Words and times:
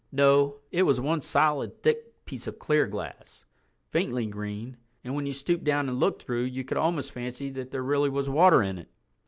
No, 0.11 0.57
it 0.71 0.81
was 0.81 0.99
one 0.99 1.21
solid 1.21 1.83
thick 1.83 2.25
piece 2.25 2.47
of 2.47 2.57
clear 2.57 2.87
glass, 2.87 3.45
faintly 3.91 4.25
green, 4.25 4.77
and 5.03 5.13
when 5.13 5.27
you 5.27 5.31
stooped 5.33 5.63
down 5.63 5.87
and 5.87 5.99
looked 5.99 6.23
through 6.23 6.45
you 6.45 6.63
could 6.63 6.77
almost 6.77 7.11
fancy 7.11 7.51
that 7.51 7.69
there 7.69 7.83
really 7.83 8.09
was 8.09 8.27
water 8.27 8.63
in 8.63 8.79
it. 8.79 8.89